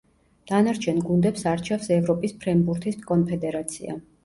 დანარჩენ 0.51 1.01
გუნდებს 1.09 1.43
არჩევს 1.51 1.91
ევროპის 1.99 2.35
ფრენბურთის 2.41 3.01
კონფედერაცია. 3.13 4.03